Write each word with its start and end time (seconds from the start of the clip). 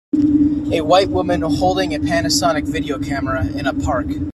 A 0.71 0.81
white 0.81 1.09
woman 1.09 1.43
holding 1.43 1.93
a 1.93 1.99
Panasonic 1.99 2.63
video 2.63 2.97
camera 2.97 3.45
in 3.45 3.67
a 3.67 3.73
park. 3.85 4.07